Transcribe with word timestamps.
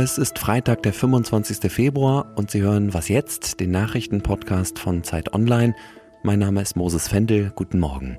Es 0.00 0.16
ist 0.16 0.38
Freitag, 0.38 0.84
der 0.84 0.92
25. 0.92 1.72
Februar 1.72 2.32
und 2.36 2.52
Sie 2.52 2.62
hören 2.62 2.94
Was 2.94 3.08
jetzt, 3.08 3.58
den 3.58 3.72
Nachrichtenpodcast 3.72 4.78
von 4.78 5.02
Zeit 5.02 5.34
Online. 5.34 5.74
Mein 6.22 6.38
Name 6.38 6.62
ist 6.62 6.76
Moses 6.76 7.08
Fendel. 7.08 7.50
Guten 7.56 7.80
Morgen. 7.80 8.16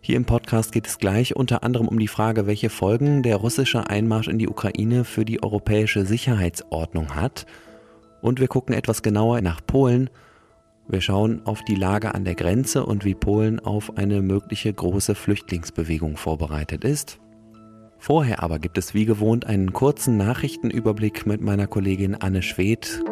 Hier 0.00 0.16
im 0.16 0.24
Podcast 0.24 0.72
geht 0.72 0.88
es 0.88 0.98
gleich 0.98 1.36
unter 1.36 1.62
anderem 1.62 1.86
um 1.86 2.00
die 2.00 2.08
Frage, 2.08 2.48
welche 2.48 2.70
Folgen 2.70 3.22
der 3.22 3.36
russische 3.36 3.88
Einmarsch 3.88 4.26
in 4.26 4.40
die 4.40 4.48
Ukraine 4.48 5.04
für 5.04 5.24
die 5.24 5.40
europäische 5.40 6.04
Sicherheitsordnung 6.04 7.14
hat. 7.14 7.46
Und 8.20 8.40
wir 8.40 8.48
gucken 8.48 8.74
etwas 8.74 9.02
genauer 9.02 9.42
nach 9.42 9.64
Polen. 9.64 10.10
Wir 10.88 11.02
schauen 11.02 11.40
auf 11.46 11.62
die 11.62 11.76
Lage 11.76 12.16
an 12.16 12.24
der 12.24 12.34
Grenze 12.34 12.84
und 12.84 13.04
wie 13.04 13.14
Polen 13.14 13.60
auf 13.60 13.96
eine 13.96 14.22
mögliche 14.22 14.74
große 14.74 15.14
Flüchtlingsbewegung 15.14 16.16
vorbereitet 16.16 16.82
ist. 16.82 17.20
Vorher 17.98 18.42
aber 18.42 18.58
gibt 18.58 18.78
es 18.78 18.94
wie 18.94 19.04
gewohnt 19.04 19.46
einen 19.46 19.72
kurzen 19.72 20.16
Nachrichtenüberblick 20.16 21.26
mit 21.26 21.40
meiner 21.40 21.66
Kollegin 21.66 22.14
Anne 22.14 22.42
Schwedt. 22.42 23.02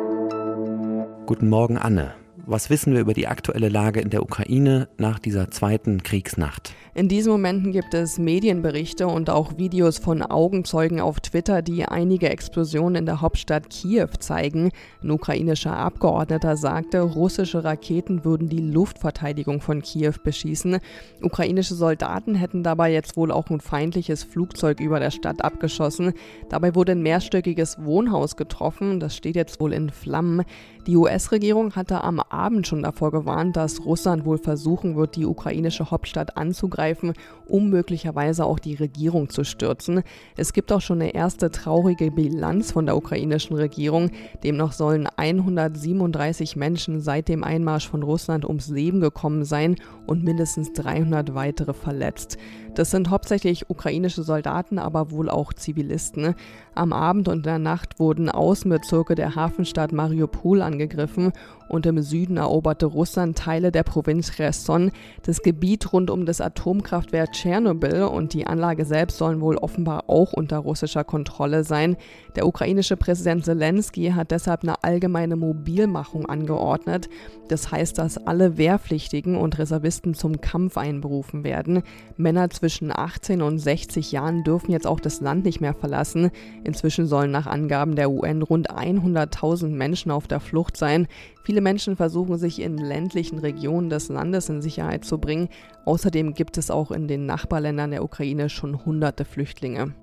Guten 1.27 1.49
Morgen, 1.49 1.79
Anne. 1.79 2.15
Was 2.47 2.69
wissen 2.69 2.93
wir 2.93 3.01
über 3.01 3.15
die 3.15 3.27
aktuelle 3.27 3.71
Lage 3.71 4.01
in 4.01 4.11
der 4.11 4.23
Ukraine 4.23 4.89
nach 4.99 5.19
dieser 5.19 5.51
zweiten 5.51 6.03
Kriegsnacht? 6.03 6.75
In 6.97 7.09
diesen 7.09 7.33
Momenten 7.33 7.73
gibt 7.73 7.95
es 7.95 8.19
Medienberichte 8.19 9.09
und 9.09 9.31
auch 9.31 9.57
Videos 9.57 9.99
von 9.99 10.23
Augenzeugen 10.23 11.01
auf 11.01 11.21
Twitter, 11.21 11.63
die 11.63 11.87
einige 11.87 12.29
Explosionen 12.29 12.97
in 12.97 13.07
der 13.07 13.21
Hauptstadt 13.23 13.71
Kiew 13.71 14.09
zeigen. 14.21 14.71
Ein 15.03 15.11
ukrainischer 15.11 15.75
Abgeordneter 15.75 16.57
sagte, 16.57 17.01
russische 17.01 17.65
Raketen 17.65 18.25
würden 18.25 18.49
die 18.49 18.61
Luftverteidigung 18.61 19.61
von 19.61 19.83
Kiew 19.83 20.13
beschießen. 20.23 20.79
Ukrainische 21.23 21.75
Soldaten 21.75 22.35
hätten 22.35 22.63
dabei 22.63 22.93
jetzt 22.93 23.17
wohl 23.17 23.33
auch 23.33 23.49
ein 23.51 23.61
feindliches 23.61 24.23
Flugzeug 24.23 24.81
über 24.81 25.01
der 25.01 25.11
Stadt 25.11 25.43
abgeschossen. 25.43 26.13
Dabei 26.51 26.75
wurde 26.75 26.93
ein 26.93 27.03
mehrstöckiges 27.03 27.83
Wohnhaus 27.83 28.37
getroffen. 28.37 29.01
Das 29.01 29.17
steht 29.17 29.35
jetzt 29.35 29.61
wohl 29.61 29.73
in 29.73 29.91
Flammen. 29.91 30.45
Die 30.87 30.97
US-Regierung 30.97 31.75
hatte 31.75 32.05
am 32.05 32.21
Abend 32.35 32.67
schon 32.67 32.83
davor 32.83 33.11
gewarnt, 33.11 33.57
dass 33.57 33.85
Russland 33.85 34.25
wohl 34.25 34.39
versuchen 34.39 34.97
wird, 34.97 35.17
die 35.17 35.25
ukrainische 35.25 35.91
Hauptstadt 35.91 36.37
anzugreifen, 36.37 37.15
um 37.47 37.71
möglicherweise 37.71 38.45
auch 38.45 38.59
die 38.59 38.75
Regierung 38.75 39.29
zu 39.29 39.45
stürzen. 39.45 40.03
Es 40.37 40.53
gibt 40.53 40.73
auch 40.73 40.81
schon 40.81 41.01
eine 41.01 41.15
erste 41.15 41.51
traurige 41.51 42.11
Bilanz 42.11 42.73
von 42.73 42.87
der 42.87 42.97
ukrainischen 42.97 43.57
Regierung. 43.57 44.11
Demnach 44.43 44.73
sollen 44.73 45.07
137 45.17 46.57
Menschen 46.57 47.01
seit 47.01 47.29
dem 47.29 47.45
Einmarsch 47.45 47.89
von 47.89 48.03
Russland 48.03 48.45
ums 48.45 48.69
Leben 48.69 49.01
gekommen 49.01 49.45
sein 49.45 49.77
und 50.07 50.25
mindestens 50.25 50.73
300 50.73 51.35
weitere 51.35 51.73
verletzt. 51.73 52.37
Das 52.75 52.91
sind 52.91 53.11
hauptsächlich 53.11 53.71
ukrainische 53.71 54.25
Soldaten, 54.25 54.79
aber 54.79 55.11
wohl 55.11 55.31
auch 55.31 55.53
Zivilisten. 55.53 56.35
Am 56.75 56.93
Abend 56.93 57.29
und 57.29 57.39
in 57.39 57.43
der 57.45 57.59
Nacht 57.61 58.01
wurden 58.01 58.29
Außenbezirke 58.29 59.15
der 59.15 59.37
Hafenstadt 59.37 59.93
Mariupol 59.93 60.61
angegriffen 60.61 61.33
und 61.69 61.87
im 61.87 62.03
Süden 62.03 62.37
eroberte 62.37 62.87
Russland 62.87 63.39
Teile 63.39 63.73
der 63.73 63.85
Provinz 63.85 64.33
Cherson, 64.33 64.91
das 65.23 65.43
Gebiet 65.43 65.93
rund 65.93 66.11
um 66.11 66.27
das 66.27 66.41
Atomkraftwerk 66.41 67.33
Tschernobyl 67.33 68.03
und 68.03 68.35
die 68.35 68.47
Anlage 68.47 68.85
selbst 68.85 69.19
sollen 69.19 69.41
wohl 69.41 69.57
offenbar 69.57 70.05
auch 70.09 70.33
unter 70.33 70.59
russischer 70.59 71.05
Kontrolle 71.05 71.65
sein. 71.65 71.97
Der 72.37 72.47
ukrainische 72.47 72.97
Präsident 72.97 73.45
Zelensky 73.45 74.11
hat 74.11 74.31
deshalb 74.31 74.63
eine 74.63 74.83
allgemeine 74.83 75.37
Mobilmachung 75.37 76.27
angeordnet. 76.27 77.09
Das 77.49 77.71
heißt, 77.71 77.99
dass 77.99 78.19
alle 78.19 78.59
Wehrpflichtigen 78.59 79.37
und 79.37 79.59
Reservisten 79.59 80.15
zum 80.15 80.41
Kampf 80.41 80.77
einberufen 80.77 81.45
werden. 81.45 81.83
Männer 82.17 82.51
zwischen 82.65 82.97
18 82.97 83.43
und 83.43 83.59
60 83.59 84.11
Jahren 84.11 84.43
dürfen 84.43 84.71
jetzt 84.71 84.87
auch 84.87 84.99
das 84.99 85.21
Land 85.21 85.45
nicht 85.45 85.61
mehr 85.61 85.75
verlassen. 85.75 86.31
Inzwischen 86.65 87.07
sollen 87.07 87.31
nach 87.31 87.47
Angaben 87.47 87.95
der 87.95 88.11
UN 88.11 88.41
rund 88.41 88.71
100.000 88.71 89.69
Menschen 89.69 90.11
auf 90.11 90.27
der 90.29 90.41
Flucht 90.41 90.79
sein. 90.79 91.07
Viele 91.43 91.61
Menschen 91.61 91.95
versuchen 91.95 92.39
sich 92.39 92.63
in 92.63 92.79
ländlichen 92.79 93.39
Regionen 93.39 93.91
des 93.91 94.09
Landes 94.09 94.49
in 94.49 94.63
Sicherheit 94.63 95.05
zu 95.05 95.19
bringen. 95.19 95.51
Außerdem 95.85 96.33
gibt 96.33 96.57
es 96.57 96.71
auch 96.71 96.91
in 96.91 97.07
den 97.07 97.27
Nachbarländern 97.27 97.91
der 97.91 98.03
Ukraine 98.03 98.49
schon 98.49 98.83
hunderte 98.87 99.27
Flüchtlinge. 99.27 99.95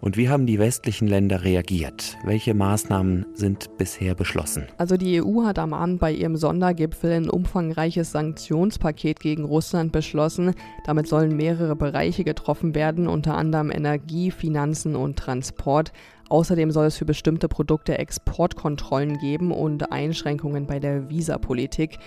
Und 0.00 0.16
wie 0.16 0.30
haben 0.30 0.46
die 0.46 0.58
westlichen 0.58 1.06
Länder 1.06 1.44
reagiert? 1.44 2.16
Welche 2.24 2.54
Maßnahmen 2.54 3.26
sind 3.34 3.76
bisher 3.76 4.14
beschlossen? 4.14 4.66
Also 4.78 4.96
die 4.96 5.22
EU 5.22 5.44
hat 5.44 5.58
am 5.58 5.74
Abend 5.74 6.00
bei 6.00 6.10
ihrem 6.10 6.36
Sondergipfel 6.36 7.12
ein 7.12 7.28
umfangreiches 7.28 8.12
Sanktionspaket 8.12 9.20
gegen 9.20 9.44
Russland 9.44 9.92
beschlossen. 9.92 10.54
Damit 10.86 11.06
sollen 11.06 11.36
mehrere 11.36 11.76
Bereiche 11.76 12.24
getroffen 12.24 12.74
werden, 12.74 13.08
unter 13.08 13.36
anderem 13.36 13.70
Energie, 13.70 14.30
Finanzen 14.30 14.96
und 14.96 15.18
Transport. 15.18 15.92
Außerdem 16.30 16.70
soll 16.70 16.86
es 16.86 16.96
für 16.96 17.04
bestimmte 17.04 17.48
Produkte 17.48 17.98
Exportkontrollen 17.98 19.18
geben 19.18 19.52
und 19.52 19.92
Einschränkungen 19.92 20.66
bei 20.66 20.78
der 20.78 21.10
Visapolitik. 21.10 21.98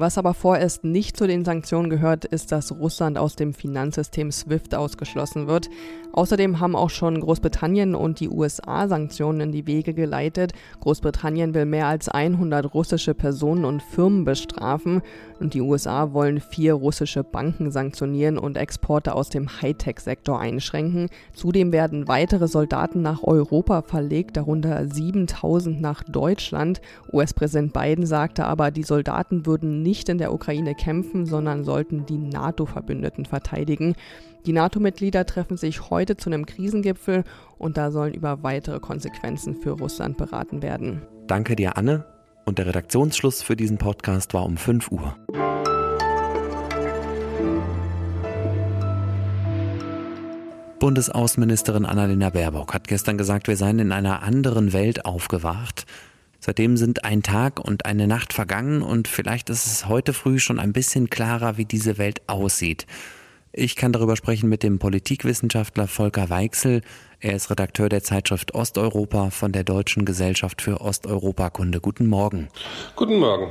Was 0.00 0.16
aber 0.16 0.32
vorerst 0.32 0.84
nicht 0.84 1.16
zu 1.16 1.26
den 1.26 1.44
Sanktionen 1.44 1.90
gehört, 1.90 2.24
ist, 2.24 2.52
dass 2.52 2.70
Russland 2.70 3.18
aus 3.18 3.34
dem 3.34 3.52
Finanzsystem 3.52 4.30
SWIFT 4.30 4.76
ausgeschlossen 4.76 5.48
wird. 5.48 5.68
Außerdem 6.12 6.60
haben 6.60 6.76
auch 6.76 6.90
schon 6.90 7.20
Großbritannien 7.20 7.96
und 7.96 8.20
die 8.20 8.28
USA 8.28 8.86
Sanktionen 8.86 9.40
in 9.40 9.52
die 9.52 9.66
Wege 9.66 9.94
geleitet. 9.94 10.52
Großbritannien 10.80 11.52
will 11.52 11.64
mehr 11.64 11.88
als 11.88 12.08
100 12.08 12.74
russische 12.74 13.12
Personen 13.14 13.64
und 13.64 13.82
Firmen 13.82 14.24
bestrafen 14.24 15.02
und 15.40 15.54
die 15.54 15.60
USA 15.60 16.12
wollen 16.12 16.40
vier 16.40 16.74
russische 16.74 17.24
Banken 17.24 17.70
sanktionieren 17.70 18.38
und 18.38 18.56
Exporte 18.56 19.14
aus 19.14 19.30
dem 19.30 19.48
Hightech-Sektor 19.60 20.38
einschränken. 20.38 21.08
Zudem 21.34 21.72
werden 21.72 22.06
weitere 22.08 22.46
Soldaten 22.46 23.02
nach 23.02 23.22
Europa 23.24 23.82
verlegt, 23.82 24.36
darunter 24.36 24.86
7000 24.86 25.80
nach 25.80 26.04
Deutschland. 26.04 26.80
US-Präsident 27.12 27.72
Biden 27.72 28.06
sagte 28.06 28.44
aber, 28.44 28.70
die 28.70 28.82
Soldaten 28.84 29.44
würden 29.46 29.82
nicht 29.82 29.87
in 30.08 30.18
der 30.18 30.32
Ukraine 30.32 30.74
kämpfen, 30.74 31.24
sondern 31.24 31.64
sollten 31.64 32.04
die 32.04 32.18
NATO-Verbündeten 32.18 33.24
verteidigen. 33.24 33.94
Die 34.44 34.52
NATO-Mitglieder 34.52 35.24
treffen 35.24 35.56
sich 35.56 35.90
heute 35.90 36.16
zu 36.16 36.30
einem 36.30 36.46
Krisengipfel 36.46 37.24
und 37.58 37.76
da 37.76 37.90
sollen 37.90 38.14
über 38.14 38.42
weitere 38.42 38.80
Konsequenzen 38.80 39.54
für 39.54 39.70
Russland 39.70 40.16
beraten 40.16 40.62
werden. 40.62 41.02
Danke 41.26 41.56
dir, 41.56 41.76
Anne. 41.76 42.04
Und 42.44 42.58
der 42.58 42.66
Redaktionsschluss 42.66 43.42
für 43.42 43.56
diesen 43.56 43.78
Podcast 43.78 44.34
war 44.34 44.44
um 44.44 44.56
5 44.56 44.90
Uhr. 44.90 45.16
Bundesaußenministerin 50.78 51.84
Annalena 51.84 52.30
Baerbock 52.30 52.72
hat 52.72 52.86
gestern 52.86 53.18
gesagt, 53.18 53.48
wir 53.48 53.56
seien 53.56 53.80
in 53.80 53.92
einer 53.92 54.22
anderen 54.22 54.72
Welt 54.72 55.04
aufgewacht. 55.04 55.86
Seitdem 56.40 56.76
sind 56.76 57.04
ein 57.04 57.22
Tag 57.22 57.58
und 57.58 57.84
eine 57.84 58.06
Nacht 58.06 58.32
vergangen 58.32 58.82
und 58.82 59.08
vielleicht 59.08 59.50
ist 59.50 59.66
es 59.66 59.88
heute 59.88 60.12
früh 60.12 60.38
schon 60.38 60.60
ein 60.60 60.72
bisschen 60.72 61.10
klarer, 61.10 61.56
wie 61.56 61.64
diese 61.64 61.98
Welt 61.98 62.22
aussieht. 62.28 62.86
Ich 63.52 63.74
kann 63.74 63.92
darüber 63.92 64.14
sprechen 64.14 64.48
mit 64.48 64.62
dem 64.62 64.78
Politikwissenschaftler 64.78 65.88
Volker 65.88 66.30
Weichsel. 66.30 66.82
Er 67.18 67.34
ist 67.34 67.50
Redakteur 67.50 67.88
der 67.88 68.04
Zeitschrift 68.04 68.54
Osteuropa 68.54 69.30
von 69.30 69.50
der 69.50 69.64
Deutschen 69.64 70.04
Gesellschaft 70.04 70.62
für 70.62 70.80
Osteuropakunde. 70.80 71.80
Guten 71.80 72.06
Morgen. 72.06 72.48
Guten 72.94 73.16
Morgen. 73.16 73.50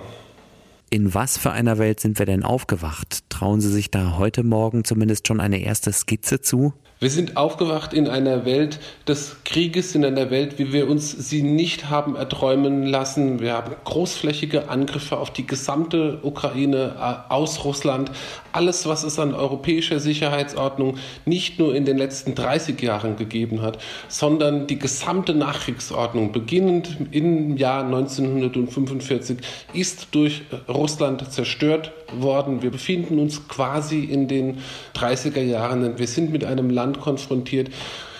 In 0.90 1.14
was 1.14 1.38
für 1.38 1.52
einer 1.52 1.78
Welt 1.80 2.00
sind 2.00 2.20
wir 2.20 2.26
denn 2.26 2.44
aufgewacht? 2.44 3.30
Trauen 3.30 3.60
Sie 3.60 3.70
sich 3.70 3.92
da 3.92 4.18
heute 4.18 4.44
Morgen 4.44 4.86
zumindest 4.86 5.28
schon 5.28 5.42
eine 5.42 5.60
erste 5.60 5.92
Skizze 5.92 6.40
zu? 6.40 6.74
Wir 7.00 7.12
sind 7.12 7.38
aufgewacht 7.38 7.94
in 7.94 8.08
einer 8.08 8.44
Welt 8.44 8.80
des 9.08 9.44
Krieges, 9.46 9.94
in 9.94 10.04
einer 10.04 10.32
Welt, 10.32 10.58
wie 10.58 10.74
wir 10.74 10.90
uns 10.90 11.12
sie 11.12 11.44
nicht 11.44 11.92
haben 11.92 12.16
erträumen 12.16 12.88
lassen. 12.88 13.40
Wir 13.40 13.54
haben 13.54 13.76
großflächige 13.84 14.70
Angriffe 14.70 15.18
auf 15.18 15.32
die 15.32 15.46
gesamte 15.46 16.18
Ukraine 16.24 16.96
äh, 16.98 17.32
aus 17.32 17.64
Russland. 17.66 18.10
Alles, 18.58 18.88
was 18.88 19.04
es 19.04 19.20
an 19.20 19.36
europäischer 19.36 20.00
Sicherheitsordnung 20.00 20.98
nicht 21.26 21.60
nur 21.60 21.76
in 21.76 21.86
den 21.86 21.96
letzten 21.96 22.34
30 22.34 22.82
Jahren 22.82 23.16
gegeben 23.16 23.62
hat, 23.62 23.78
sondern 24.08 24.66
die 24.66 24.80
gesamte 24.80 25.36
Nachkriegsordnung, 25.36 26.32
beginnend 26.32 26.98
im 27.12 27.56
Jahr 27.56 27.86
1945, 27.86 29.38
ist 29.74 30.08
durch 30.10 30.42
Russland 30.68 31.32
zerstört 31.32 31.92
worden. 32.12 32.64
Wir 32.64 32.72
befinden 32.72 33.20
uns 33.20 33.48
quasi 33.48 34.00
in 34.06 34.28
den 34.28 34.58
30er 34.96 35.44
Jahren. 35.44 36.00
Wir 36.00 36.08
sind 36.08 36.32
mit 36.32 36.44
einem 36.44 36.72
Land 36.72 37.00
konfrontiert, 37.00 37.70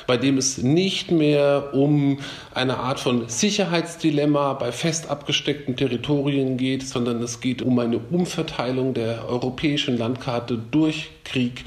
bei 0.08 0.18
dem 0.18 0.38
es 0.38 0.58
nicht 0.58 1.12
mehr 1.12 1.74
um 1.74 2.20
eine 2.54 2.78
Art 2.78 3.00
von 3.00 3.28
Sicherheitsdilemma 3.28 4.54
bei 4.54 4.72
fest 4.72 5.10
abgesteckten 5.10 5.76
Territorien 5.76 6.58
geht, 6.58 6.88
sondern 6.88 7.22
es 7.22 7.42
geht 7.42 7.62
um 7.62 7.78
eine 7.78 8.00
Umverteilung 8.00 8.94
der 8.94 9.28
europäischen 9.28 9.98
Landkarte 9.98 10.58
durch 10.58 11.12
Krieg. 11.26 11.66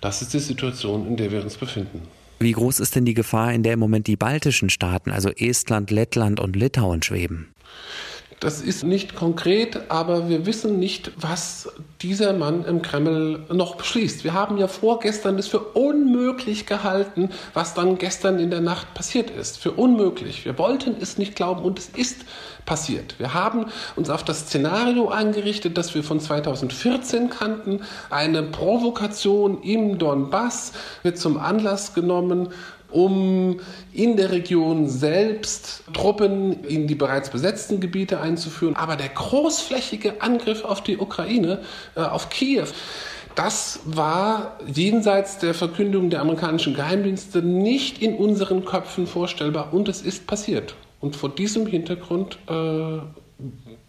Das 0.00 0.22
ist 0.22 0.34
die 0.34 0.38
Situation, 0.38 1.06
in 1.08 1.16
der 1.16 1.32
wir 1.32 1.42
uns 1.42 1.56
befinden. 1.56 2.02
Wie 2.40 2.52
groß 2.52 2.78
ist 2.78 2.94
denn 2.94 3.04
die 3.04 3.14
Gefahr, 3.14 3.52
in 3.52 3.64
der 3.64 3.72
im 3.72 3.80
Moment 3.80 4.06
die 4.06 4.16
baltischen 4.16 4.70
Staaten, 4.70 5.10
also 5.10 5.30
Estland, 5.30 5.90
Lettland 5.90 6.38
und 6.38 6.54
Litauen 6.54 7.02
schweben? 7.02 7.48
Das 8.38 8.60
ist 8.60 8.84
nicht 8.84 9.16
konkret, 9.16 9.90
aber 9.90 10.28
wir 10.28 10.46
wissen 10.46 10.78
nicht, 10.78 11.10
was 11.16 11.68
dieser 12.02 12.32
Mann 12.32 12.64
im 12.64 12.80
Kreml 12.80 13.44
noch 13.52 13.74
beschließt. 13.74 14.22
Wir 14.22 14.32
haben 14.32 14.56
ja 14.56 14.68
vorgestern 14.68 15.38
es 15.38 15.48
für 15.48 15.58
unmöglich 15.58 16.64
gehalten, 16.64 17.30
was 17.54 17.74
dann 17.74 17.98
gestern 17.98 18.38
in 18.38 18.50
der 18.50 18.60
Nacht 18.60 18.94
passiert 18.94 19.30
ist. 19.30 19.58
Für 19.58 19.72
unmöglich. 19.72 20.44
Wir 20.44 20.58
wollten 20.58 20.96
es 21.00 21.18
nicht 21.18 21.34
glauben 21.34 21.62
und 21.62 21.78
es 21.78 21.88
ist 21.88 22.24
passiert. 22.66 23.18
Wir 23.18 23.34
haben 23.34 23.66
uns 23.96 24.10
auf 24.10 24.22
das 24.22 24.42
Szenario 24.42 25.08
eingerichtet, 25.08 25.76
das 25.76 25.94
wir 25.94 26.04
von 26.04 26.20
2014 26.20 27.30
kannten. 27.30 27.80
Eine 28.10 28.44
Provokation 28.44 29.62
im 29.62 29.98
Donbass 29.98 30.72
wird 31.02 31.18
zum 31.18 31.38
Anlass 31.38 31.94
genommen, 31.94 32.50
um 32.90 33.60
in 33.92 34.16
der 34.16 34.30
Region 34.30 34.88
selbst 34.88 35.82
Truppen 35.92 36.64
in 36.64 36.86
die 36.86 36.94
bereits 36.94 37.30
besetzten 37.30 37.80
Gebiete 37.80 38.20
einzuführen. 38.20 38.76
Aber 38.76 38.96
der 38.96 39.08
großflächige 39.08 40.22
Angriff 40.22 40.64
auf 40.64 40.82
die 40.82 40.96
Ukraine, 40.96 41.60
auf 42.02 42.30
Kiew, 42.30 42.66
das 43.34 43.80
war 43.84 44.58
jenseits 44.66 45.38
der 45.38 45.54
Verkündung 45.54 46.10
der 46.10 46.20
amerikanischen 46.20 46.74
Geheimdienste 46.74 47.40
nicht 47.40 48.02
in 48.02 48.16
unseren 48.16 48.64
Köpfen 48.64 49.06
vorstellbar 49.06 49.72
und 49.72 49.88
es 49.88 50.02
ist 50.02 50.26
passiert. 50.26 50.74
Und 51.00 51.14
vor 51.14 51.28
diesem 51.28 51.66
Hintergrund 51.66 52.38
äh, 52.48 52.98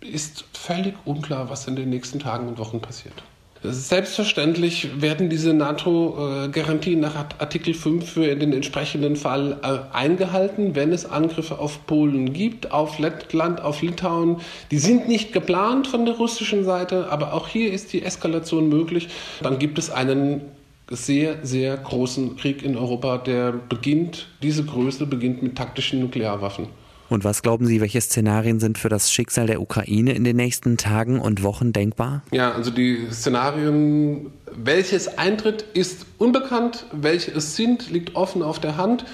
ist 0.06 0.45
völlig 0.53 0.94
unklar, 1.06 1.50
was 1.50 1.67
in 1.67 1.75
den 1.75 1.89
nächsten 1.89 2.19
Tagen 2.19 2.47
und 2.47 2.59
Wochen 2.59 2.79
passiert. 2.79 3.23
Selbstverständlich 3.61 5.01
werden 5.01 5.29
diese 5.29 5.53
NATO-Garantien 5.53 7.01
nach 7.01 7.15
Artikel 7.39 7.73
5 7.73 8.09
für 8.09 8.33
den 8.38 8.53
entsprechenden 8.53 9.17
Fall 9.17 9.57
äh, 9.61 9.94
eingehalten, 9.94 10.75
wenn 10.75 10.94
es 10.94 11.06
Angriffe 11.06 11.59
auf 11.59 11.85
Polen 11.85 12.31
gibt, 12.31 12.71
auf 12.71 13.00
Lettland, 13.00 13.61
auf 13.61 13.81
Litauen. 13.81 14.38
Die 14.71 14.77
sind 14.77 15.09
nicht 15.09 15.33
geplant 15.33 15.88
von 15.88 16.06
der 16.06 16.15
russischen 16.15 16.63
Seite, 16.63 17.11
aber 17.11 17.33
auch 17.33 17.50
hier 17.50 17.73
ist 17.73 17.91
die 17.91 18.01
Eskalation 18.01 18.69
möglich. 18.69 19.09
Dann 19.41 19.59
gibt 19.59 19.77
es 19.77 19.89
einen 19.89 20.41
sehr, 20.89 21.45
sehr 21.45 21.75
großen 21.75 22.38
Krieg 22.38 22.63
in 22.63 22.77
Europa, 22.77 23.17
der 23.17 23.51
beginnt, 23.51 24.27
diese 24.41 24.63
Größe 24.63 25.06
beginnt 25.06 25.44
mit 25.44 25.57
taktischen 25.57 26.00
Nuklearwaffen. 26.00 26.67
Und 27.09 27.23
was 27.23 27.41
glauben 27.41 27.65
Sie, 27.65 27.81
welche 27.81 28.00
Szenarien 28.00 28.59
sind 28.59 28.77
für 28.77 28.89
das 28.89 29.11
Schicksal 29.11 29.47
der 29.47 29.61
Ukraine 29.61 30.13
in 30.13 30.23
den 30.23 30.35
nächsten 30.35 30.77
Tagen 30.77 31.19
und 31.19 31.44
Wochen 31.44 31.73
denkbar? 31.73 32.21
Ja, 32.31 32.51
also 32.51 32.69
die 32.69 33.07
Szenarien, 33.11 34.31
welches 34.56 35.17
eintritt, 35.17 35.65
ist 35.73 36.06
unbekannt. 36.19 36.85
Welche 36.91 37.31
es 37.31 37.56
sind, 37.56 37.89
liegt 37.89 38.15
offen 38.15 38.44
auf 38.44 38.59
der 38.59 38.77
Hand. 38.77 39.06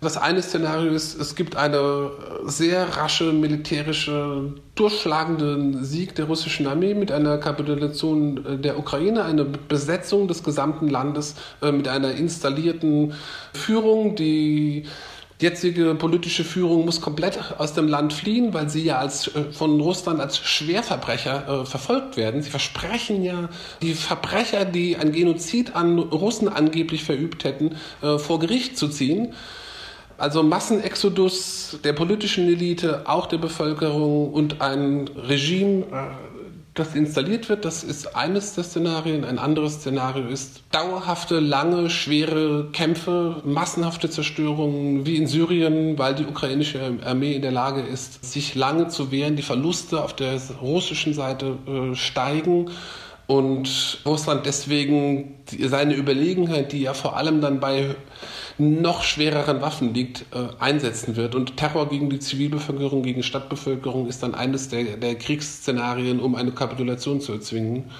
Das 0.00 0.16
eine 0.16 0.42
Szenario 0.42 0.92
ist, 0.92 1.20
es 1.20 1.34
gibt 1.34 1.56
einen 1.56 2.10
sehr 2.44 2.96
rasche 2.96 3.32
militärische, 3.32 4.54
durchschlagenden 4.76 5.82
Sieg 5.84 6.14
der 6.14 6.26
russischen 6.26 6.68
Armee 6.68 6.94
mit 6.94 7.10
einer 7.10 7.38
Kapitulation 7.38 8.62
der 8.62 8.78
Ukraine, 8.78 9.24
eine 9.24 9.44
Besetzung 9.44 10.28
des 10.28 10.44
gesamten 10.44 10.88
Landes 10.88 11.34
äh, 11.62 11.72
mit 11.72 11.88
einer 11.88 12.12
installierten 12.12 13.14
Führung, 13.52 14.14
die 14.14 14.84
die 14.84 14.84
jetzige 15.40 15.94
politische 15.94 16.44
Führung 16.44 16.84
muss 16.84 17.00
komplett 17.00 17.38
aus 17.58 17.72
dem 17.72 17.86
Land 17.86 18.12
fliehen, 18.12 18.54
weil 18.54 18.68
sie 18.68 18.82
ja 18.82 18.98
als, 18.98 19.28
äh, 19.28 19.52
von 19.52 19.80
Russland 19.80 20.20
als 20.20 20.38
Schwerverbrecher 20.38 21.62
äh, 21.62 21.66
verfolgt 21.66 22.16
werden. 22.16 22.42
Sie 22.42 22.50
versprechen 22.50 23.22
ja, 23.22 23.48
die 23.80 23.94
Verbrecher, 23.94 24.64
die 24.64 24.96
ein 24.96 25.12
Genozid 25.12 25.76
an 25.76 25.98
Russen 25.98 26.48
angeblich 26.48 27.04
verübt 27.04 27.44
hätten, 27.44 27.76
äh, 28.02 28.18
vor 28.18 28.40
Gericht 28.40 28.76
zu 28.76 28.88
ziehen. 28.88 29.34
Also 30.16 30.42
Massenexodus 30.42 31.78
der 31.84 31.92
politischen 31.92 32.48
Elite, 32.48 33.02
auch 33.08 33.26
der 33.26 33.38
Bevölkerung 33.38 34.32
und 34.32 34.60
ein 34.60 35.08
Regime, 35.16 35.84
äh, 35.92 36.37
das 36.78 36.94
installiert 36.94 37.48
wird. 37.48 37.64
Das 37.64 37.84
ist 37.84 38.16
eines 38.16 38.54
der 38.54 38.64
Szenarien. 38.64 39.24
Ein 39.24 39.38
anderes 39.38 39.74
Szenario 39.74 40.28
ist 40.28 40.62
dauerhafte, 40.70 41.40
lange, 41.40 41.90
schwere 41.90 42.68
Kämpfe, 42.72 43.42
massenhafte 43.44 44.10
Zerstörungen 44.10 45.06
wie 45.06 45.16
in 45.16 45.26
Syrien, 45.26 45.98
weil 45.98 46.14
die 46.14 46.26
ukrainische 46.26 46.98
Armee 47.04 47.34
in 47.34 47.42
der 47.42 47.52
Lage 47.52 47.80
ist, 47.80 48.24
sich 48.24 48.54
lange 48.54 48.88
zu 48.88 49.10
wehren. 49.10 49.36
Die 49.36 49.42
Verluste 49.42 50.02
auf 50.02 50.14
der 50.14 50.40
russischen 50.60 51.14
Seite 51.14 51.58
äh, 51.66 51.94
steigen 51.94 52.70
und 53.28 53.98
Russland 54.06 54.46
deswegen 54.46 55.34
seine 55.66 55.94
Überlegenheit, 55.94 56.72
die 56.72 56.80
ja 56.80 56.94
vor 56.94 57.14
allem 57.14 57.42
dann 57.42 57.60
bei 57.60 57.94
noch 58.56 59.02
schwereren 59.02 59.60
Waffen 59.60 59.92
liegt, 59.92 60.22
äh, 60.34 60.48
einsetzen 60.58 61.14
wird. 61.14 61.34
Und 61.34 61.58
Terror 61.58 61.90
gegen 61.90 62.08
die 62.08 62.20
Zivilbevölkerung, 62.20 63.02
gegen 63.02 63.22
Stadtbevölkerung 63.22 64.08
ist 64.08 64.22
dann 64.22 64.34
eines 64.34 64.70
der, 64.70 64.96
der 64.96 65.14
Kriegsszenarien, 65.14 66.20
um 66.20 66.34
eine 66.36 66.52
Kapitulation 66.52 67.20
zu 67.20 67.32
erzwingen. 67.34 67.90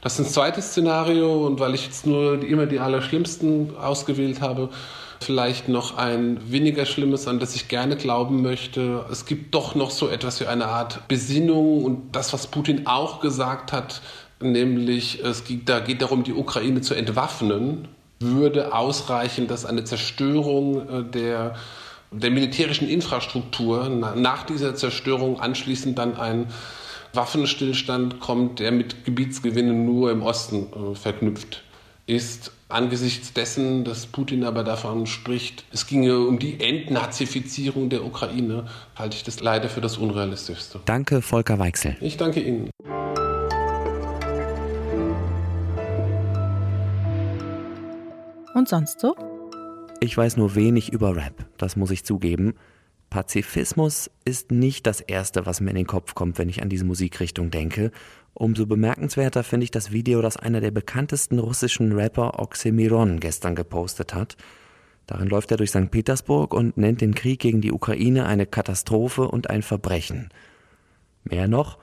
Das 0.00 0.18
ist 0.18 0.26
ein 0.26 0.32
zweites 0.32 0.68
Szenario 0.68 1.46
und 1.46 1.60
weil 1.60 1.74
ich 1.74 1.84
jetzt 1.84 2.06
nur 2.06 2.42
immer 2.42 2.64
die 2.64 2.80
allerschlimmsten 2.80 3.76
ausgewählt 3.76 4.40
habe, 4.40 4.70
vielleicht 5.20 5.68
noch 5.68 5.98
ein 5.98 6.40
weniger 6.50 6.86
schlimmes, 6.86 7.28
an 7.28 7.40
das 7.40 7.54
ich 7.54 7.68
gerne 7.68 7.96
glauben 7.96 8.40
möchte. 8.40 9.04
Es 9.10 9.26
gibt 9.26 9.54
doch 9.54 9.74
noch 9.74 9.90
so 9.90 10.08
etwas 10.08 10.40
wie 10.40 10.46
eine 10.46 10.66
Art 10.66 11.06
Besinnung 11.08 11.84
und 11.84 12.16
das, 12.16 12.32
was 12.32 12.46
Putin 12.46 12.86
auch 12.86 13.20
gesagt 13.20 13.72
hat, 13.72 14.00
nämlich 14.40 15.22
es 15.24 15.44
geht, 15.44 15.68
da 15.68 15.80
geht 15.80 16.02
darum, 16.02 16.24
die 16.24 16.32
Ukraine 16.32 16.80
zu 16.80 16.94
entwaffnen 16.94 17.88
würde 18.20 18.74
ausreichen, 18.74 19.46
dass 19.46 19.64
eine 19.64 19.84
Zerstörung 19.84 20.88
äh, 20.88 21.04
der, 21.04 21.54
der 22.10 22.30
militärischen 22.30 22.88
Infrastruktur 22.88 23.88
nach 23.88 24.44
dieser 24.44 24.74
Zerstörung 24.74 25.40
anschließend 25.40 25.98
dann 25.98 26.16
ein 26.16 26.46
Waffenstillstand 27.14 28.20
kommt, 28.20 28.58
der 28.58 28.72
mit 28.72 29.04
Gebietsgewinnen 29.04 29.84
nur 29.84 30.10
im 30.10 30.22
Osten 30.22 30.66
äh, 30.72 30.94
verknüpft 30.94 31.62
ist. 32.06 32.52
Angesichts 32.70 33.32
dessen, 33.32 33.84
dass 33.84 34.06
Putin 34.06 34.44
aber 34.44 34.62
davon 34.62 35.06
spricht, 35.06 35.64
es 35.72 35.86
ginge 35.86 36.18
um 36.18 36.38
die 36.38 36.60
Entnazifizierung 36.60 37.88
der 37.88 38.04
Ukraine, 38.04 38.66
halte 38.94 39.16
ich 39.16 39.24
das 39.24 39.40
leider 39.40 39.70
für 39.70 39.80
das 39.80 39.96
Unrealistischste. 39.96 40.80
Danke, 40.84 41.22
Volker 41.22 41.58
Weichsel. 41.58 41.96
Ich 42.02 42.18
danke 42.18 42.40
Ihnen. 42.40 42.68
Und 48.58 48.68
sonst 48.68 48.98
so? 48.98 49.14
Ich 50.00 50.16
weiß 50.16 50.36
nur 50.36 50.56
wenig 50.56 50.92
über 50.92 51.14
Rap, 51.14 51.46
das 51.58 51.76
muss 51.76 51.92
ich 51.92 52.04
zugeben. 52.04 52.54
Pazifismus 53.08 54.10
ist 54.24 54.50
nicht 54.50 54.84
das 54.88 55.00
Erste, 55.00 55.46
was 55.46 55.60
mir 55.60 55.70
in 55.70 55.76
den 55.76 55.86
Kopf 55.86 56.16
kommt, 56.16 56.38
wenn 56.38 56.48
ich 56.48 56.60
an 56.60 56.68
diese 56.68 56.84
Musikrichtung 56.84 57.52
denke. 57.52 57.92
Umso 58.34 58.66
bemerkenswerter 58.66 59.44
finde 59.44 59.62
ich 59.62 59.70
das 59.70 59.92
Video, 59.92 60.22
das 60.22 60.36
einer 60.36 60.60
der 60.60 60.72
bekanntesten 60.72 61.38
russischen 61.38 61.92
Rapper 61.92 62.40
Oxymiron 62.40 63.20
gestern 63.20 63.54
gepostet 63.54 64.12
hat. 64.12 64.36
Darin 65.06 65.28
läuft 65.28 65.52
er 65.52 65.56
durch 65.56 65.70
St. 65.70 65.92
Petersburg 65.92 66.52
und 66.52 66.76
nennt 66.76 67.00
den 67.00 67.14
Krieg 67.14 67.38
gegen 67.38 67.60
die 67.60 67.70
Ukraine 67.70 68.26
eine 68.26 68.44
Katastrophe 68.44 69.28
und 69.28 69.50
ein 69.50 69.62
Verbrechen. 69.62 70.30
Mehr 71.22 71.46
noch, 71.46 71.78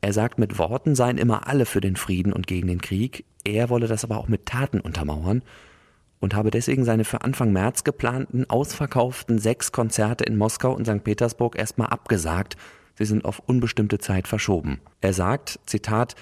er 0.00 0.14
sagt, 0.14 0.38
mit 0.38 0.58
Worten 0.58 0.94
seien 0.94 1.18
immer 1.18 1.46
alle 1.46 1.66
für 1.66 1.82
den 1.82 1.96
Frieden 1.96 2.32
und 2.32 2.46
gegen 2.46 2.68
den 2.68 2.80
Krieg, 2.80 3.26
er 3.44 3.68
wolle 3.68 3.86
das 3.86 4.02
aber 4.02 4.16
auch 4.16 4.28
mit 4.28 4.46
Taten 4.46 4.80
untermauern 4.80 5.42
und 6.20 6.34
habe 6.34 6.50
deswegen 6.50 6.84
seine 6.84 7.04
für 7.04 7.22
Anfang 7.22 7.52
März 7.52 7.82
geplanten, 7.82 8.44
ausverkauften 8.48 9.38
sechs 9.38 9.72
Konzerte 9.72 10.24
in 10.24 10.36
Moskau 10.36 10.72
und 10.72 10.86
St. 10.86 11.02
Petersburg 11.02 11.58
erstmal 11.58 11.88
abgesagt. 11.88 12.56
Sie 12.94 13.06
sind 13.06 13.24
auf 13.24 13.40
unbestimmte 13.46 13.98
Zeit 13.98 14.28
verschoben. 14.28 14.80
Er 15.00 15.14
sagt, 15.14 15.58
Zitat, 15.66 16.14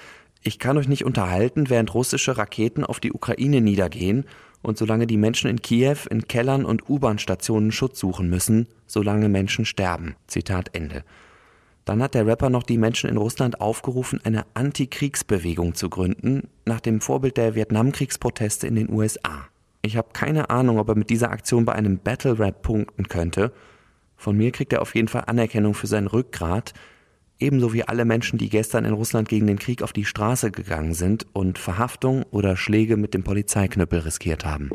ich 0.43 0.61
kann 0.61 0.78
euch 0.78 0.88
nicht 0.88 1.05
unterhalten, 1.05 1.69
während 1.69 1.93
russische 1.95 2.38
Raketen 2.38 2.85
auf 2.85 3.00
die 3.00 3.12
Ukraine 3.12 3.61
niedergehen 3.61 4.25
und 4.62 4.78
solange 4.78 5.07
die 5.07 5.17
Menschen 5.17 5.50
in 5.50 5.61
Kiew 5.61 5.97
in 6.11 6.26
Kellern 6.28 6.64
und 6.64 6.88
U-Bahn-Stationen 6.88 7.73
Schutz 7.73 7.99
suchen 7.99 8.31
müssen, 8.31 8.69
solange 8.87 9.28
Menschen 9.28 9.64
sterben. 9.64 10.14
Zitat 10.28 10.71
Ende. 10.75 11.05
Dann 11.85 12.02
hat 12.02 12.14
der 12.14 12.26
Rapper 12.26 12.50
noch 12.50 12.64
die 12.64 12.78
Menschen 12.78 13.09
in 13.09 13.17
Russland 13.17 13.61
aufgerufen, 13.61 14.21
eine 14.23 14.45
Antikriegsbewegung 14.55 15.75
zu 15.75 15.88
gründen, 15.88 16.49
nach 16.67 16.81
dem 16.81 17.00
Vorbild 17.00 17.37
der 17.37 17.55
Vietnamkriegsproteste 17.55 18.67
in 18.67 18.76
den 18.76 18.90
USA. 18.90 19.49
Ich 19.88 19.97
habe 19.97 20.11
keine 20.12 20.50
Ahnung, 20.50 20.78
ob 20.78 20.90
er 20.90 20.97
mit 20.97 21.09
dieser 21.09 21.30
Aktion 21.30 21.64
bei 21.64 21.73
einem 21.73 21.97
Battle 21.97 22.38
Rap 22.38 22.61
punkten 22.61 23.09
könnte. 23.09 23.54
Von 24.18 24.37
mir 24.37 24.52
kriegt 24.52 24.75
er 24.75 24.83
auf 24.83 24.95
jeden 24.95 25.09
Fall 25.09 25.25
Anerkennung 25.26 25.73
für 25.73 25.87
sein 25.87 26.07
Rückgrat, 26.07 26.75
ebenso 27.38 27.73
wie 27.73 27.85
alle 27.85 28.04
Menschen, 28.04 28.38
die 28.38 28.50
gestern 28.50 28.85
in 28.85 28.92
Russland 28.92 29.30
gegen 29.30 29.47
den 29.47 29.59
Krieg 29.59 29.83
auf 29.83 29.95
die 29.95 30.04
Straße 30.04 30.50
gegangen 30.50 30.92
sind 30.92 31.26
und 31.33 31.59
Verhaftung 31.59 32.23
oder 32.30 32.54
Schläge 32.54 32.99
mit 32.99 33.14
dem 33.14 33.25
Polizeiknüppel 33.25 34.00
riskiert 34.00 34.45
haben. 34.45 34.68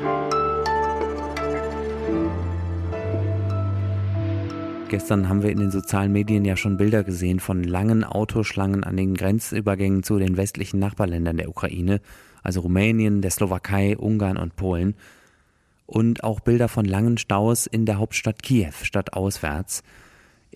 Gestern 4.94 5.28
haben 5.28 5.42
wir 5.42 5.50
in 5.50 5.58
den 5.58 5.72
sozialen 5.72 6.12
Medien 6.12 6.44
ja 6.44 6.56
schon 6.56 6.76
Bilder 6.76 7.02
gesehen 7.02 7.40
von 7.40 7.64
langen 7.64 8.04
Autoschlangen 8.04 8.84
an 8.84 8.96
den 8.96 9.14
Grenzübergängen 9.14 10.04
zu 10.04 10.20
den 10.20 10.36
westlichen 10.36 10.78
Nachbarländern 10.78 11.36
der 11.36 11.48
Ukraine 11.48 12.00
also 12.44 12.60
Rumänien, 12.60 13.20
der 13.20 13.32
Slowakei, 13.32 13.96
Ungarn 13.96 14.36
und 14.36 14.54
Polen. 14.54 14.94
Und 15.86 16.22
auch 16.22 16.38
Bilder 16.38 16.68
von 16.68 16.84
langen 16.84 17.18
Staus 17.18 17.66
in 17.66 17.86
der 17.86 17.98
Hauptstadt 17.98 18.44
Kiew, 18.44 18.72
stadtauswärts. 18.82 19.82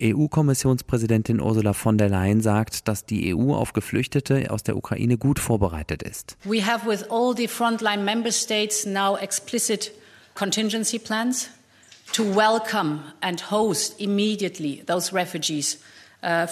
EU-Kommissionspräsidentin 0.01 1.41
Ursula 1.41 1.73
von 1.73 1.97
der 1.97 2.07
Leyen 2.07 2.39
sagt, 2.39 2.87
dass 2.87 3.05
die 3.05 3.35
EU 3.35 3.53
auf 3.53 3.73
Geflüchtete 3.73 4.49
aus 4.51 4.63
der 4.63 4.77
Ukraine 4.77 5.17
gut 5.17 5.39
vorbereitet 5.39 6.01
ist. 6.01 6.37
We 6.45 6.65
have 6.65 6.89
with 6.89 7.03
all 7.09 7.35
the 7.35 7.49
frontline 7.49 8.05
member 8.05 8.31
states 8.31 8.85
now 8.85 9.17
explicit 9.17 9.91
contingency 10.35 10.97
plans 10.97 11.49
to 12.13 12.23
welcome 12.23 13.01
and 13.21 13.51
host 13.51 13.99
immediately 13.99 14.83
those 14.85 15.13
refugees 15.13 15.77
uh. 16.21 16.47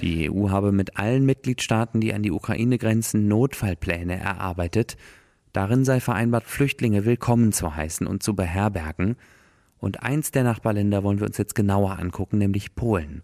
Die 0.00 0.28
EU 0.28 0.50
habe 0.50 0.72
mit 0.72 0.96
allen 0.98 1.24
Mitgliedstaaten, 1.24 2.00
die 2.00 2.12
an 2.12 2.22
die 2.22 2.32
Ukraine 2.32 2.78
grenzen, 2.78 3.28
Notfallpläne 3.28 4.18
erarbeitet. 4.18 4.96
Darin 5.52 5.84
sei 5.84 6.00
vereinbart, 6.00 6.44
Flüchtlinge 6.44 7.04
willkommen 7.04 7.52
zu 7.52 7.74
heißen 7.74 8.06
und 8.06 8.22
zu 8.22 8.34
beherbergen. 8.34 9.16
Und 9.78 10.02
eins 10.02 10.30
der 10.30 10.44
Nachbarländer 10.44 11.02
wollen 11.02 11.20
wir 11.20 11.26
uns 11.26 11.38
jetzt 11.38 11.54
genauer 11.54 11.98
angucken, 11.98 12.38
nämlich 12.38 12.74
Polen. 12.74 13.22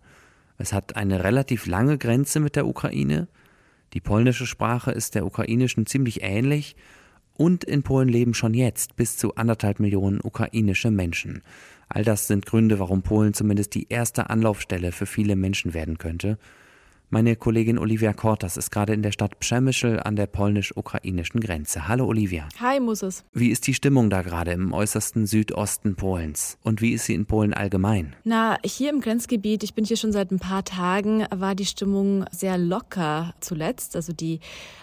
Es 0.59 0.73
hat 0.73 0.97
eine 0.97 1.23
relativ 1.23 1.67
lange 1.67 1.99
Grenze 1.99 2.41
mit 2.41 2.57
der 2.57 2.67
Ukraine. 2.67 3.29
Die 3.93 4.01
polnische 4.01 4.47
Sprache 4.47 4.91
ist 4.91 5.15
der 5.15 5.27
ukrainischen 5.27 5.87
ziemlich 5.87 6.23
ähnlich. 6.23 6.77
Und 7.37 7.65
in 7.65 7.83
Polen 7.83 8.09
leben 8.09 8.35
schon 8.35 8.55
jetzt 8.55 8.97
bis 8.97 9.17
zu 9.17 9.35
anderthalb 9.35 9.79
Millionen 9.79 10.21
ukrainische 10.23 10.91
Menschen. 10.91 11.43
All 11.89 12.03
das 12.03 12.27
sind 12.27 12.47
Gründe, 12.47 12.79
warum 12.79 13.03
Polen 13.03 13.35
zumindest 13.35 13.75
die 13.75 13.87
erste 13.89 14.31
Anlaufstelle 14.31 14.91
für 14.91 15.07
viele 15.07 15.37
Menschen 15.37 15.75
werden 15.75 15.99
könnte. 15.99 16.39
Meine 17.09 17.37
Kollegin 17.37 17.79
Olivia 17.79 18.13
Kortas 18.13 18.57
ist 18.57 18.73
gerade 18.73 18.93
in 18.93 19.03
der 19.03 19.13
Stadt 19.13 19.39
Przemyśl 19.39 20.01
an 20.03 20.17
der 20.17 20.27
polnisch-ukrainischen 20.27 21.41
Grenze. 21.41 21.87
Hallo 21.87 22.05
Olivia. 22.05 22.49
Hi 22.61 22.81
Moses. 22.81 23.23
Wie 23.33 23.51
ist 23.51 23.69
die 23.69 23.75
Stimmung 23.75 24.11
da 24.11 24.23
gerade 24.23 24.51
im 24.51 24.73
äußersten 24.73 25.25
Südosten 25.25 25.95
Polens? 25.95 26.59
Und 26.65 26.83
wie 26.83 26.95
ist 26.95 27.05
sie 27.05 27.15
in 27.15 27.25
Polen 27.25 27.55
allgemein? 27.55 28.17
Na, 28.25 28.59
hier 28.65 28.91
im 28.91 29.01
Grenzgebiet, 29.01 29.63
ich 29.63 29.75
bin 29.75 29.85
hier 29.85 29.97
schon 29.97 30.11
seit 30.11 30.33
ein 30.33 30.41
paar 30.41 30.65
Tagen, 30.65 31.25
war 31.33 31.55
die 31.55 31.67
Stimmung 31.67 32.25
sehr 32.33 32.59
locker 32.59 33.35
zuletzt. 33.39 33.95
Also 33.95 34.13
die 34.13 34.41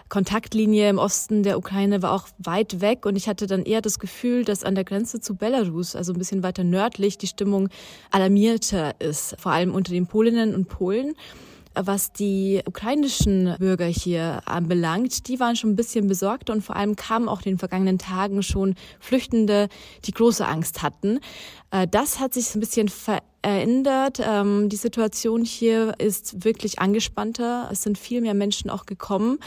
Kontaktlinie 0.07 0.89
im 0.89 0.99
Osten 0.99 1.43
der 1.43 1.57
Ukraine 1.57 2.01
war 2.01 2.13
auch 2.13 2.29
weit 2.37 2.79
weg 2.79 3.05
und 3.05 3.17
ich 3.17 3.27
hatte 3.27 3.47
dann 3.47 3.63
eher 3.63 3.81
das 3.81 3.99
Gefühl, 3.99 4.45
dass 4.45 4.63
an 4.63 4.75
der 4.75 4.85
Grenze 4.85 5.19
zu 5.19 5.35
Belarus, 5.35 5.93
also 5.93 6.13
ein 6.13 6.19
bisschen 6.19 6.41
weiter 6.41 6.63
nördlich, 6.63 7.17
die 7.17 7.27
Stimmung 7.27 7.67
alarmierter 8.11 8.95
ist, 9.01 9.35
vor 9.39 9.51
allem 9.51 9.75
unter 9.75 9.91
den 9.91 10.07
Polinnen 10.07 10.55
und 10.55 10.69
Polen. 10.69 11.15
Was 11.75 12.11
die 12.11 12.61
ukrainischen 12.65 13.55
Bürger 13.57 13.85
hier 13.85 14.41
anbelangt, 14.45 15.27
die 15.27 15.39
waren 15.39 15.55
schon 15.55 15.71
ein 15.71 15.75
bisschen 15.75 16.07
besorgt 16.07 16.49
und 16.49 16.61
vor 16.61 16.75
allem 16.75 16.95
kamen 16.95 17.27
auch 17.27 17.39
in 17.39 17.53
den 17.53 17.57
vergangenen 17.57 17.97
Tagen 17.97 18.43
schon 18.43 18.75
Flüchtende, 18.99 19.69
die 20.05 20.11
große 20.11 20.47
Angst 20.47 20.83
hatten. 20.83 21.19
Äh, 21.71 21.87
das 21.87 22.19
hat 22.19 22.35
sich 22.35 22.53
ein 22.53 22.59
bisschen 22.59 22.89
verändert. 22.89 24.19
Ähm, 24.23 24.69
die 24.69 24.75
Situation 24.75 25.43
hier 25.43 25.95
ist 25.97 26.45
wirklich 26.45 26.79
angespannter. 26.79 27.69
Es 27.71 27.81
sind 27.81 27.97
viel 27.97 28.21
mehr 28.21 28.35
Menschen 28.35 28.69
auch 28.69 28.85
gekommen. 28.85 29.39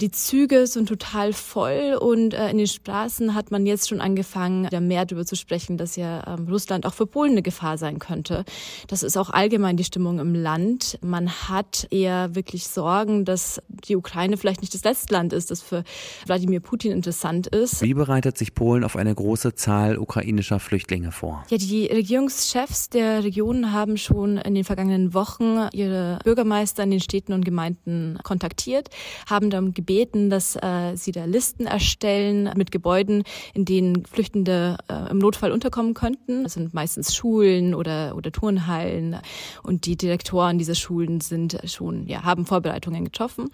Die 0.00 0.10
Züge 0.10 0.66
sind 0.66 0.88
total 0.88 1.34
voll 1.34 1.98
und 2.00 2.32
äh, 2.32 2.48
in 2.48 2.56
den 2.56 2.66
Straßen 2.66 3.34
hat 3.34 3.50
man 3.50 3.66
jetzt 3.66 3.90
schon 3.90 4.00
angefangen, 4.00 4.66
da 4.70 4.80
mehr 4.80 5.04
darüber 5.04 5.26
zu 5.26 5.36
sprechen, 5.36 5.76
dass 5.76 5.96
ja 5.96 6.26
ähm, 6.26 6.48
Russland 6.48 6.86
auch 6.86 6.94
für 6.94 7.06
Polen 7.06 7.32
eine 7.32 7.42
Gefahr 7.42 7.76
sein 7.76 7.98
könnte. 7.98 8.46
Das 8.88 9.02
ist 9.02 9.18
auch 9.18 9.28
allgemein 9.28 9.76
die 9.76 9.84
Stimmung 9.84 10.18
im 10.18 10.34
Land. 10.34 10.98
Man 11.02 11.28
hat 11.28 11.86
eher 11.90 12.34
wirklich 12.34 12.66
Sorgen, 12.66 13.26
dass 13.26 13.60
die 13.68 13.94
Ukraine 13.94 14.38
vielleicht 14.38 14.62
nicht 14.62 14.72
das 14.72 14.84
letzte 14.84 15.12
Land 15.12 15.34
ist, 15.34 15.50
das 15.50 15.60
für 15.60 15.84
Wladimir 16.24 16.60
Putin 16.60 16.92
interessant 16.92 17.48
ist. 17.48 17.82
Wie 17.82 17.92
bereitet 17.92 18.38
sich 18.38 18.54
Polen 18.54 18.84
auf 18.84 18.96
eine 18.96 19.14
große 19.14 19.54
Zahl 19.54 19.98
ukrainischer 19.98 20.60
Flüchtlinge 20.60 21.12
vor? 21.12 21.44
Ja, 21.50 21.58
die 21.58 21.84
Regierungschefs 21.84 22.88
der 22.88 23.22
Regionen 23.22 23.74
haben 23.74 23.98
schon 23.98 24.38
in 24.38 24.54
den 24.54 24.64
vergangenen 24.64 25.12
Wochen 25.12 25.68
ihre 25.74 26.20
Bürgermeister 26.24 26.84
in 26.84 26.90
den 26.90 27.00
Städten 27.00 27.34
und 27.34 27.44
Gemeinden 27.44 28.18
kontaktiert, 28.22 28.88
haben 29.28 29.50
dann 29.50 29.74
gebeten, 29.74 29.89
gebeten, 29.90 30.30
dass 30.30 30.54
äh, 30.54 30.94
sie 30.94 31.10
da 31.10 31.24
Listen 31.24 31.66
erstellen 31.66 32.50
mit 32.56 32.70
Gebäuden, 32.70 33.24
in 33.54 33.64
denen 33.64 34.04
Flüchtende 34.04 34.76
äh, 34.88 35.10
im 35.10 35.18
Notfall 35.18 35.50
unterkommen 35.50 35.94
könnten. 35.94 36.44
Das 36.44 36.54
sind 36.54 36.72
meistens 36.74 37.14
Schulen 37.14 37.74
oder, 37.74 38.14
oder 38.16 38.30
Turnhallen. 38.30 39.16
Und 39.64 39.86
die 39.86 39.96
Direktoren 39.96 40.58
dieser 40.58 40.76
Schulen 40.76 41.20
sind 41.20 41.58
schon, 41.64 42.06
ja, 42.06 42.22
haben 42.22 42.46
Vorbereitungen 42.46 43.04
getroffen. 43.04 43.50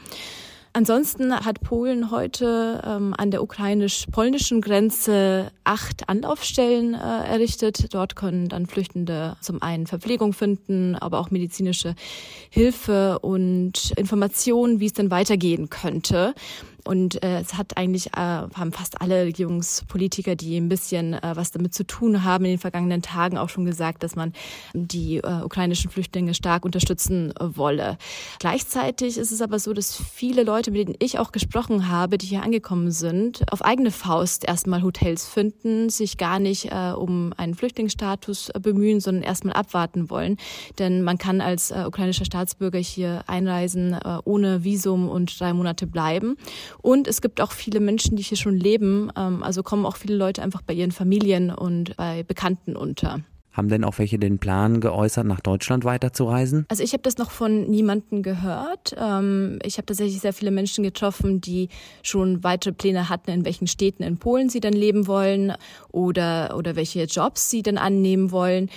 Ansonsten 0.77 1.35
hat 1.35 1.63
Polen 1.63 2.11
heute 2.11 2.83
ähm, 2.85 3.15
an 3.17 3.31
der 3.31 3.43
ukrainisch-polnischen 3.43 4.61
Grenze 4.61 5.51
acht 5.65 6.11
Anlaufstellen 6.11 6.93
äh, 6.93 6.99
errichtet. 6.99 7.95
Dort 7.95 8.15
können 8.15 8.51
dann 8.51 8.67
Flüchtende 8.67 9.39
zum 9.41 9.63
einen 9.63 9.87
Verpflegung 9.87 10.35
finden, 10.35 10.95
aber 10.95 11.19
auch 11.19 11.31
medizinische 11.31 11.95
Hilfe 12.51 13.21
und 13.21 13.95
Informationen, 13.97 14.79
wie 14.79 14.85
es 14.85 14.93
denn 14.93 15.11
weitergehen 15.11 15.71
könnte. 15.71 16.35
Und 16.87 17.23
äh, 17.23 17.41
es 17.41 17.55
hat 17.55 17.77
eigentlich, 17.77 18.09
äh, 18.15 18.21
haben 18.21 18.73
fast 18.73 19.01
alle 19.01 19.25
Regierungspolitiker, 19.25 20.37
die 20.37 20.57
ein 20.57 20.69
bisschen 20.69 21.15
äh, 21.15 21.33
was 21.35 21.51
damit 21.51 21.75
zu 21.75 21.85
tun 21.85 22.23
haben, 22.23 22.45
in 22.45 22.53
den 22.53 22.59
vergangenen 22.59 23.03
Tagen 23.03 23.39
auch 23.39 23.49
schon 23.49 23.65
gesagt, 23.65 24.03
dass 24.03 24.15
man 24.15 24.33
die 24.73 25.17
äh, 25.17 25.43
ukrainischen 25.43 25.91
Flüchtlinge 25.91 26.33
stark 26.35 26.65
unterstützen 26.65 27.33
äh, 27.33 27.57
wolle. 27.57 27.99
Gleichzeitig 28.39 29.19
ist 29.19 29.33
es 29.33 29.43
aber 29.43 29.59
so, 29.59 29.73
dass 29.73 29.97
viele 29.97 30.45
Leute, 30.45 30.71
mit 30.71 30.87
denen 30.87 30.97
ich 31.01 31.19
auch 31.19 31.33
gesprochen 31.33 31.89
habe, 31.89 32.19
die 32.19 32.27
hier 32.27 32.43
angekommen 32.43 32.93
sind, 32.93 33.43
auf 33.53 33.63
eigene 33.63 33.91
Faust 33.91 34.47
erstmal 34.47 34.83
Hotels 34.83 35.27
finden, 35.27 35.91
sich 35.91 36.19
gar 36.19 36.39
nicht 36.39 36.71
äh, 36.71 36.93
um 36.97 37.33
einen 37.37 37.55
Flüchtlingsstatus 37.55 38.51
äh, 38.51 38.61
bemühen, 38.61 39.01
sondern 39.01 39.25
erstmal 39.25 39.55
abwarten 39.55 40.09
wollen. 40.09 40.37
Denn 40.79 41.03
man 41.03 41.19
kann 41.19 41.41
als 41.41 41.73
äh, 41.73 41.85
ukrainischer 41.87 42.25
Staatsbürger 42.25 42.79
hier 42.79 43.25
einreisen, 43.27 43.95
äh, 43.95 44.19
ohne 44.25 44.63
Visum 44.63 45.09
und 45.09 45.41
drei 45.41 45.53
Monate 45.53 45.89
bleiben. 45.89 46.37
Und 46.83 47.09
es 47.09 47.21
gibt 47.21 47.41
auch 47.41 47.53
viele 47.53 47.81
Menschen, 47.81 48.17
die 48.17 48.23
hier 48.23 48.37
schon 48.37 48.57
leben. 48.57 49.11
Ähm, 49.17 49.43
also 49.43 49.63
kommen 49.63 49.87
auch 49.87 49.97
viele 49.97 50.17
Leute 50.17 50.43
einfach 50.43 50.63
bei 50.63 50.75
ihren 50.75 50.93
Familien 50.93 51.51
und 51.51 51.97
bei 51.97 52.23
Bekannten 52.23 52.77
unter. 52.77 53.21
Haben 53.57 53.71
denn 53.71 53.85
auch 53.85 53.99
welche 53.99 54.19
den 54.19 54.39
Plan 54.39 54.83
geäußert, 54.83 55.27
nach 55.27 55.41
Deutschland 55.41 55.87
weiterzureisen? 55.87 56.67
Also 56.69 56.83
ich 56.83 56.93
habe 56.93 57.03
das 57.03 57.17
noch 57.17 57.31
von 57.31 57.63
niemandem 57.71 58.23
gehört. 58.23 58.95
Ähm, 59.01 59.59
ich 59.63 59.79
habe 59.79 59.87
tatsächlich 59.87 60.21
sehr 60.21 60.35
viele 60.35 60.51
Menschen 60.51 60.85
getroffen, 60.85 61.41
die 61.41 61.71
schon 62.03 62.45
weitere 62.45 62.75
Pläne 62.75 63.09
hatten, 63.09 63.31
in 63.31 63.47
welchen 63.47 63.67
Städten 63.67 64.03
in 64.03 64.19
Polen 64.19 64.51
sie 64.51 64.61
dann 64.61 64.75
leben 64.75 65.07
wollen 65.07 65.55
oder, 65.91 66.55
oder 66.59 66.77
welche 66.77 67.05
Jobs 67.05 67.49
sie 67.49 67.63
dann 67.63 67.79
annehmen 67.79 68.31
wollen. 68.31 68.69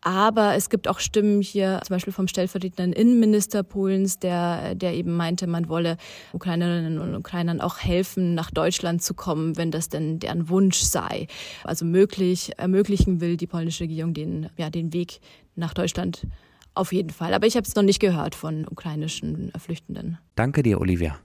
Aber 0.00 0.54
es 0.54 0.70
gibt 0.70 0.86
auch 0.88 1.00
Stimmen 1.00 1.42
hier, 1.42 1.80
zum 1.84 1.94
Beispiel 1.94 2.12
vom 2.12 2.28
stellvertretenden 2.28 2.92
Innenminister 2.92 3.62
Polens, 3.62 4.18
der, 4.18 4.74
der 4.74 4.94
eben 4.94 5.16
meinte, 5.16 5.46
man 5.46 5.68
wolle 5.68 5.96
Ukrainerinnen 6.32 6.98
und 6.98 7.14
Ukrainern 7.14 7.60
auch 7.60 7.78
helfen, 7.78 8.34
nach 8.34 8.50
Deutschland 8.50 9.02
zu 9.02 9.14
kommen, 9.14 9.56
wenn 9.56 9.70
das 9.70 9.88
denn 9.88 10.18
deren 10.18 10.48
Wunsch 10.48 10.78
sei. 10.78 11.26
Also 11.64 11.84
möglich, 11.84 12.52
ermöglichen 12.58 13.20
will 13.20 13.36
die 13.36 13.46
polnische 13.46 13.84
Regierung 13.84 14.14
den, 14.14 14.48
ja, 14.56 14.70
den 14.70 14.92
Weg 14.92 15.20
nach 15.56 15.74
Deutschland 15.74 16.26
auf 16.74 16.92
jeden 16.92 17.10
Fall. 17.10 17.34
Aber 17.34 17.46
ich 17.46 17.56
habe 17.56 17.66
es 17.66 17.74
noch 17.74 17.82
nicht 17.82 18.00
gehört 18.00 18.34
von 18.34 18.66
ukrainischen 18.68 19.52
Flüchtenden. 19.58 20.18
Danke 20.36 20.62
dir, 20.62 20.80
Olivia. 20.80 21.18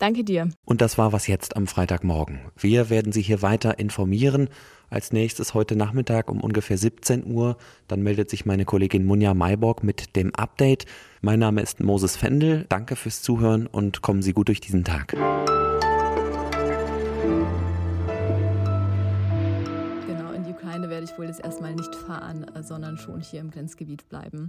Danke 0.00 0.24
dir. 0.24 0.48
Und 0.64 0.80
das 0.80 0.96
war 0.96 1.12
was 1.12 1.26
jetzt 1.26 1.56
am 1.56 1.66
Freitagmorgen. 1.66 2.40
Wir 2.56 2.88
werden 2.88 3.12
Sie 3.12 3.20
hier 3.20 3.42
weiter 3.42 3.78
informieren. 3.78 4.48
Als 4.88 5.12
nächstes 5.12 5.52
heute 5.52 5.76
Nachmittag 5.76 6.30
um 6.30 6.40
ungefähr 6.40 6.78
17 6.78 7.30
Uhr. 7.30 7.58
Dann 7.86 8.00
meldet 8.02 8.30
sich 8.30 8.46
meine 8.46 8.64
Kollegin 8.64 9.04
Munja 9.04 9.34
Mayborg 9.34 9.84
mit 9.84 10.16
dem 10.16 10.34
Update. 10.34 10.86
Mein 11.20 11.38
Name 11.38 11.60
ist 11.60 11.80
Moses 11.80 12.16
Fendel. 12.16 12.64
Danke 12.70 12.96
fürs 12.96 13.20
Zuhören 13.20 13.66
und 13.66 14.00
kommen 14.00 14.22
Sie 14.22 14.32
gut 14.32 14.48
durch 14.48 14.62
diesen 14.62 14.84
Tag. 14.84 15.08
Genau, 15.08 15.52
in 20.34 20.44
die 20.44 20.52
Ukraine 20.52 20.88
werde 20.88 21.04
ich 21.04 21.18
wohl 21.18 21.26
jetzt 21.26 21.44
erstmal 21.44 21.74
nicht 21.74 21.94
fahren, 21.94 22.46
sondern 22.62 22.96
schon 22.96 23.20
hier 23.20 23.40
im 23.40 23.50
Grenzgebiet 23.50 24.08
bleiben. 24.08 24.48